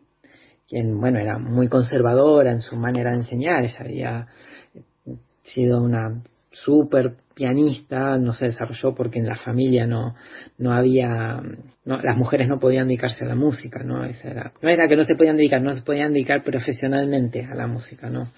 quien, 0.67 0.99
bueno, 0.99 1.19
era 1.19 1.37
muy 1.37 1.67
conservadora 1.67 2.51
en 2.51 2.61
su 2.61 2.75
manera 2.75 3.11
de 3.11 3.17
enseñar, 3.17 3.63
ella 3.63 3.79
había 3.79 4.27
sido 5.41 5.81
una 5.81 6.21
súper 6.51 7.15
pianista, 7.33 8.17
no 8.17 8.33
se 8.33 8.45
desarrolló 8.45 8.93
porque 8.95 9.19
en 9.19 9.27
la 9.27 9.35
familia 9.35 9.85
no, 9.85 10.15
no 10.57 10.73
había, 10.73 11.41
las 11.97 12.17
mujeres 12.17 12.47
no 12.47 12.59
podían 12.59 12.87
dedicarse 12.87 13.25
a 13.25 13.27
la 13.27 13.35
música, 13.35 13.83
¿no? 13.83 14.05
era, 14.05 14.51
no 14.61 14.69
era 14.69 14.87
que 14.87 14.95
no 14.95 15.03
se 15.03 15.15
podían 15.15 15.37
dedicar, 15.37 15.61
no 15.61 15.73
se 15.73 15.81
podían 15.81 16.13
dedicar 16.13 16.43
profesionalmente 16.43 17.43
a 17.45 17.55
la 17.55 17.67
música, 17.67 18.09
¿no? 18.09 18.31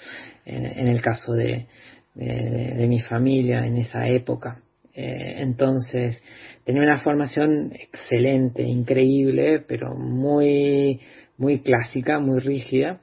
En, 0.46 0.88
el 0.88 1.02
caso 1.02 1.34
de, 1.34 1.68
de, 2.16 2.88
mi 2.88 3.00
familia 3.00 3.66
en 3.66 3.78
esa 3.78 4.08
época. 4.08 4.62
Eh, 4.94 5.36
entonces, 5.38 6.22
tenía 6.66 6.82
una 6.82 6.98
formación 6.98 7.72
excelente, 7.74 8.64
increíble, 8.64 9.64
pero 9.68 9.96
muy, 9.96 11.00
muy 11.38 11.60
clásica, 11.60 12.20
muy 12.20 12.40
rígida. 12.40 13.02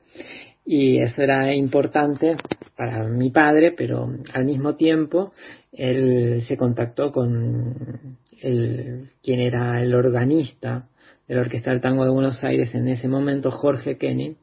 Y 0.64 0.98
eso 0.98 1.22
era 1.22 1.54
importante 1.54 2.36
para 2.76 3.08
mi 3.08 3.30
padre, 3.30 3.72
pero 3.76 4.08
al 4.34 4.44
mismo 4.44 4.76
tiempo 4.76 5.32
él 5.72 6.42
se 6.42 6.56
contactó 6.56 7.10
con 7.10 8.18
el, 8.40 9.10
quien 9.22 9.40
era 9.40 9.82
el 9.82 9.94
organista 9.94 10.88
de 11.26 11.34
la 11.34 11.42
Orquesta 11.42 11.70
del 11.70 11.80
Tango 11.80 12.04
de 12.04 12.10
Buenos 12.10 12.42
Aires 12.42 12.74
en 12.74 12.88
ese 12.88 13.08
momento, 13.08 13.50
Jorge 13.50 13.98
Kenny, 13.98 14.36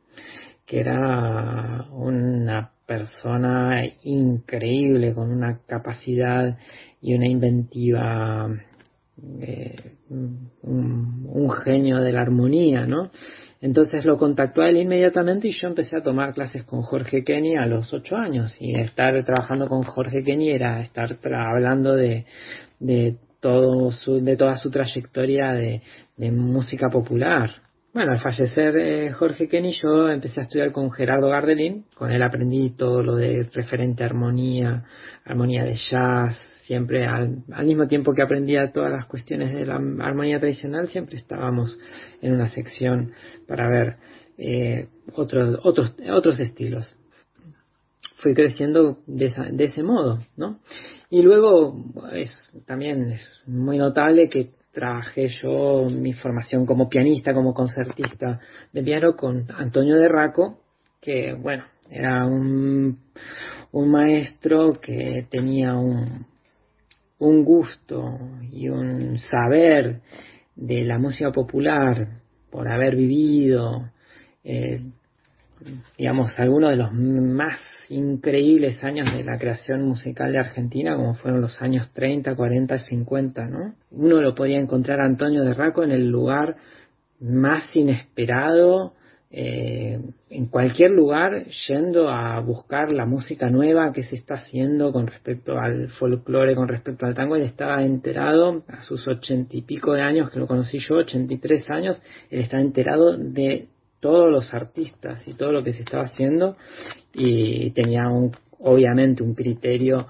que 0.66 0.80
era 0.80 1.86
una 1.92 2.72
persona 2.86 3.84
increíble, 4.04 5.14
con 5.14 5.32
una 5.32 5.60
capacidad 5.68 6.58
y 7.02 7.16
una 7.16 7.28
inventiva, 7.28 8.48
eh, 9.42 9.76
un, 10.10 11.50
genio 11.64 12.00
de 12.00 12.12
la 12.12 12.22
armonía, 12.22 12.86
¿no? 12.86 13.10
Entonces 13.62 14.06
lo 14.06 14.18
contactó 14.18 14.62
a 14.62 14.70
él 14.70 14.78
inmediatamente 14.78 15.48
y 15.48 15.52
yo 15.52 15.68
empecé 15.68 15.98
a 15.98 16.04
tomar 16.04 16.34
clases 16.34 16.64
con 16.64 16.84
Jorge 16.84 17.24
Kenny 17.24 17.56
a 17.56 17.66
los 17.66 17.92
ocho 17.94 18.16
años. 18.16 18.56
Y 18.60 18.76
estar 18.76 19.24
trabajando 19.24 19.68
con 19.68 19.82
Jorge 19.82 20.24
Kenny 20.24 20.50
era 20.50 20.82
estar 20.82 21.18
hablando 21.34 21.96
de, 21.96 22.26
todo 23.46 23.92
su, 23.92 24.24
de 24.24 24.38
toda 24.38 24.58
su 24.58 24.72
trayectoria 24.72 25.52
de, 25.52 26.32
música 26.32 26.90
popular. 26.90 27.52
Bueno, 27.94 28.14
al 28.14 28.18
fallecer 28.18 28.76
eh, 28.76 29.12
Jorge 29.12 29.48
Kenny 29.48 29.72
yo 29.72 30.10
empecé 30.10 30.40
a 30.40 30.44
estudiar 30.44 30.72
con 30.72 30.92
Gerardo 30.92 31.30
Gardelín. 31.30 31.86
Con 31.94 32.10
él 32.10 32.24
aprendí 32.24 32.72
todo 32.72 33.04
lo 33.04 33.16
de 33.16 33.48
referente 33.54 34.02
a 34.02 34.08
armonía, 34.08 34.86
armonía 35.24 35.64
de 35.64 35.76
jazz, 35.76 36.36
siempre 36.64 37.06
al, 37.06 37.44
mismo 37.66 37.86
tiempo 37.86 38.14
que 38.14 38.24
aprendía 38.24 38.72
todas 38.72 38.92
las 38.92 39.06
cuestiones 39.06 39.54
de 39.54 39.68
la 39.68 39.76
armonía 39.76 40.40
tradicional, 40.40 40.88
siempre 40.88 41.18
estábamos 41.18 41.78
en 42.24 42.34
una 42.34 42.50
sección 42.50 43.12
para 43.48 43.70
ver 43.70 43.98
eh, 44.40 44.88
otros, 45.14 45.60
otros, 45.62 45.96
otros 46.12 46.40
estilos. 46.40 46.98
Fui 48.16 48.34
creciendo 48.34 49.04
de, 49.06 49.32
ese 49.60 49.84
modo, 49.84 50.18
¿no? 50.36 50.62
Y 51.16 51.22
luego 51.22 51.82
es, 52.12 52.30
también 52.66 53.14
es 53.14 53.42
muy 53.48 53.78
notable 53.78 54.28
que 54.28 54.50
trabajé 54.74 55.30
yo 55.30 55.88
mi 55.90 56.12
formación 56.12 56.66
como 56.66 56.90
pianista, 56.90 57.34
como 57.34 57.54
concertista 57.54 58.42
de 58.74 58.84
piano 58.84 59.16
con 59.16 59.50
Antonio 59.56 59.96
de 59.96 60.10
Raco, 60.10 60.60
que 61.00 61.32
bueno, 61.32 61.64
era 61.90 62.28
un, 62.28 63.00
un 63.72 63.92
maestro 63.92 64.74
que 64.74 65.26
tenía 65.32 65.76
un, 65.76 66.26
un 67.20 67.46
gusto 67.46 68.20
y 68.52 68.68
un 68.68 69.18
saber 69.18 70.02
de 70.54 70.84
la 70.84 71.00
música 71.00 71.32
popular 71.32 72.10
por 72.52 72.68
haber 72.68 72.98
vivido, 72.98 73.90
eh, 74.44 74.82
digamos, 75.98 76.38
algunos 76.38 76.72
de 76.72 76.76
los 76.76 76.92
más 76.92 77.62
increíbles 77.90 78.84
años 78.84 79.14
de 79.14 79.24
la 79.24 79.38
creación 79.38 79.88
musical 79.88 80.32
de 80.32 80.40
Argentina, 80.40 80.96
como 80.96 81.16
fueron 81.16 81.42
los 81.42 81.62
años 81.62 81.92
30, 81.94 82.36
40, 82.36 82.80
50, 82.80 83.48
¿no? 83.48 83.76
Uno 83.92 84.22
lo 84.22 84.36
podía 84.36 84.60
encontrar 84.60 85.02
Antonio 85.02 85.44
de 85.44 85.54
Raco 85.54 85.84
en 85.84 85.92
el 85.92 86.10
lugar 86.10 86.58
más 87.20 87.76
inesperado, 87.76 88.94
eh, 89.32 90.00
en 90.30 90.46
cualquier 90.46 90.92
lugar 90.92 91.46
yendo 91.68 92.10
a 92.10 92.40
buscar 92.40 92.94
la 92.94 93.06
música 93.06 93.50
nueva 93.50 93.92
que 93.92 94.04
se 94.04 94.16
está 94.16 94.36
haciendo 94.36 94.94
con 94.94 95.08
respecto 95.08 95.58
al 95.58 95.90
folclore, 95.90 96.56
con 96.56 96.68
respecto 96.68 97.06
al 97.06 97.16
tango. 97.16 97.36
Él 97.36 97.42
estaba 97.42 97.84
enterado 97.84 98.64
a 98.68 98.84
sus 98.84 99.08
ochenta 99.08 99.58
y 99.58 99.62
pico 99.64 99.94
de 99.94 100.02
años, 100.02 100.30
que 100.30 100.40
lo 100.40 100.48
conocí 100.48 100.80
yo, 100.80 100.96
ochenta 100.96 101.34
y 101.34 101.40
tres 101.40 101.70
años, 101.70 102.02
él 102.30 102.40
estaba 102.42 102.62
enterado 102.62 103.18
de 103.18 103.68
todos 104.00 104.30
los 104.30 104.54
artistas 104.54 105.28
y 105.28 105.34
todo 105.34 105.52
lo 105.52 105.64
que 105.64 105.74
se 105.74 105.82
estaba 105.82 106.04
haciendo 106.04 106.58
y 107.14 107.72
tenía 107.72 108.08
un, 108.08 108.32
obviamente 108.60 109.24
un 109.24 109.34
criterio 109.34 110.08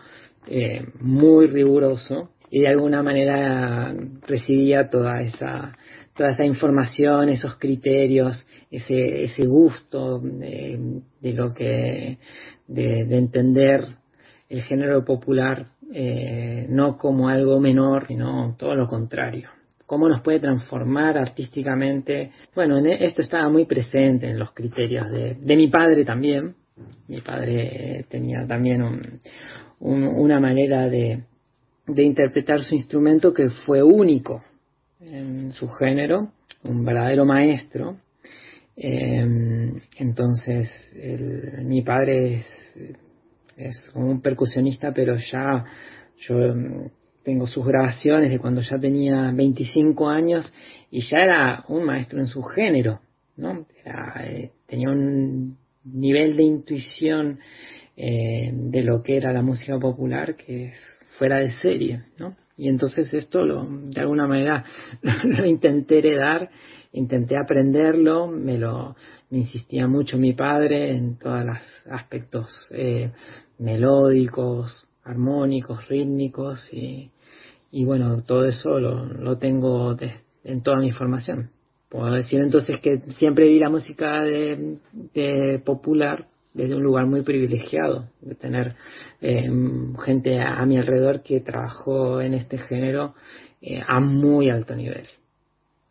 eh, 0.48 0.86
muy 1.00 1.48
riguroso 1.48 2.32
y 2.50 2.62
de 2.62 2.68
alguna 2.68 3.02
manera 3.04 3.94
recibía 4.28 4.90
toda 4.90 5.22
esa 5.22 5.76
toda 6.16 6.30
esa 6.30 6.46
información, 6.46 7.30
esos 7.30 7.58
criterios, 7.58 8.48
ese, 8.72 9.26
ese 9.26 9.46
gusto 9.46 10.20
de, 10.20 11.02
lo 11.22 11.54
que, 11.54 12.18
de, 12.68 13.18
entender 13.18 13.82
el 14.48 14.62
género 14.64 15.04
popular 15.04 15.68
eh, 15.94 16.66
no 16.70 16.98
como 16.98 17.28
algo 17.28 17.60
menor, 17.60 18.08
sino 18.08 18.56
todo 18.58 18.76
lo 18.76 18.88
contrario. 18.88 19.50
Cómo 19.86 20.10
nos 20.10 20.22
puede 20.22 20.40
transformar 20.40 21.18
artísticamente. 21.18 22.32
Bueno, 22.56 22.80
esto 22.80 23.22
estaba 23.22 23.50
muy 23.50 23.66
presente 23.66 24.30
en 24.30 24.40
los 24.40 24.52
criterios 24.52 25.12
de, 25.12 25.56
mi 25.56 25.68
padre 25.68 26.04
también. 26.04 26.56
Mi 27.08 27.22
padre 27.22 28.06
tenía 28.10 28.46
también 28.48 28.82
una 29.80 30.40
manera 30.40 30.90
de, 30.90 31.24
interpretar 31.88 32.64
su 32.64 32.74
instrumento 32.74 33.32
que 33.32 33.50
fue 33.50 33.84
único 33.84 34.44
en 35.00 35.52
su 35.52 35.68
género, 35.70 36.32
un 36.64 36.84
verdadero 36.84 37.26
maestro. 37.26 37.98
Em, 38.76 39.80
entonces, 39.98 40.70
mi 41.64 41.84
padre 41.84 42.44
es, 43.56 43.90
un 43.94 44.20
percusionista, 44.20 44.92
pero 44.94 45.16
ya 45.16 45.64
yo 46.18 46.56
tengo 47.26 47.48
sus 47.48 47.66
grabaciones 47.66 48.30
de 48.30 48.40
cuando 48.40 48.62
ya 48.62 48.78
tenía 48.80 49.32
25 49.34 50.08
años 50.08 50.54
y 50.92 51.02
ya 51.02 51.18
era 51.18 51.66
un 51.68 51.84
maestro 51.84 52.20
en 52.20 52.28
su 52.28 52.44
género, 52.44 53.02
¿no? 53.36 53.66
sea, 53.84 54.14
eh, 54.24 54.52
tenía 54.68 54.90
un 54.90 55.58
nivel 55.84 56.38
de 56.38 56.44
intuición 56.44 57.40
eh, 57.98 58.52
de 58.54 58.84
lo 58.84 59.02
que 59.02 59.18
era 59.18 59.34
la 59.34 59.42
música 59.42 59.78
popular 59.80 60.36
que 60.36 60.66
es 60.68 60.78
fuera 61.18 61.38
de 61.40 61.52
serie, 61.52 62.04
¿no? 62.20 62.36
Y 62.58 62.70
entonces 62.70 63.14
esto 63.14 63.44
lo, 63.44 63.66
de 63.66 64.00
alguna 64.00 64.28
manera 64.28 64.64
lo 65.24 65.46
intenté 65.46 66.00
heredar, 66.00 66.50
intenté 66.94 67.36
aprenderlo, 67.38 68.28
me 68.28 68.58
lo 68.58 68.96
me 69.30 69.40
insistía 69.40 69.88
mucho 69.88 70.18
mi 70.18 70.34
padre 70.34 70.92
en 70.92 71.18
todos 71.18 71.44
los 71.44 71.58
aspectos 71.90 72.48
eh, 72.72 73.12
melódicos, 73.58 74.88
armónicos, 75.04 75.88
rítmicos 75.88 76.68
y, 76.72 77.12
y 77.76 77.84
bueno, 77.84 78.24
todo 78.24 78.48
eso 78.48 78.80
lo, 78.80 79.04
lo 79.06 79.38
tengo 79.38 79.98
en 80.46 80.64
toda 80.64 80.80
mi 80.80 80.94
formación. 80.94 81.50
Puedo 81.90 82.10
decir 82.14 82.40
entonces 82.40 82.80
que 82.80 83.02
siempre 83.18 83.50
vi 83.50 83.60
la 83.60 83.70
música 83.70 84.22
de, 84.24 85.62
popular 85.66 86.26
desde 86.54 86.74
un 86.74 86.84
lugar 86.84 87.06
muy 87.06 87.22
privilegiado, 87.24 88.08
de 88.22 88.36
tener 88.36 88.76
eh, 89.20 89.52
gente 90.06 90.40
a, 90.40 90.66
mi 90.66 90.78
alrededor 90.78 91.22
que 91.22 91.42
trabajó 91.42 92.22
en 92.22 92.36
este 92.36 92.58
género 92.60 93.14
eh, 93.62 93.82
a 93.86 94.00
muy 94.00 94.50
alto 94.50 94.74
nivel, 94.74 95.08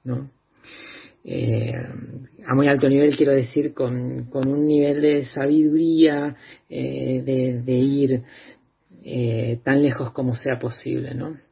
¿no? 0.05 0.31
Eh, 1.23 1.71
a 2.47 2.55
muy 2.55 2.67
alto 2.67 2.89
nivel 2.89 3.15
quiero 3.15 3.33
decir 3.33 3.75
con, 3.75 4.25
con 4.31 4.49
un 4.49 4.67
nivel 4.67 5.03
de 5.03 5.27
sabiduría, 5.27 6.35
de, 6.67 7.63
de, 7.63 7.73
ir 7.75 8.23
tan 9.63 9.83
lejos 9.83 10.13
como 10.13 10.35
sea 10.35 10.59
posible, 10.59 11.15
¿no? 11.15 11.44